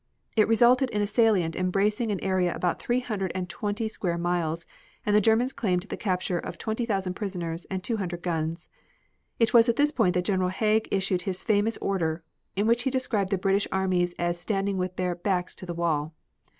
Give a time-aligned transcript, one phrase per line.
[0.35, 4.65] It resulted in a salient embracing an area about three hundred and twenty square miles,
[5.05, 8.67] and the Germans claimed the capture of twenty thousand prisoners and two hundred guns.
[9.37, 12.23] It was at this point that General Haig issued his famous order
[12.55, 16.15] in which he described the British armies as standing with their "backs to the wall."